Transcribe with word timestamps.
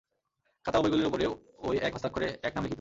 খাতা 0.65 0.77
ও 0.79 0.83
বইগুলির 0.83 1.05
উপরেও 1.05 1.31
ঐ 1.63 1.69
এক 1.77 1.91
হস্তাক্ষরে 1.93 2.27
এক 2.43 2.51
নাম 2.55 2.63
লিখিত। 2.63 2.69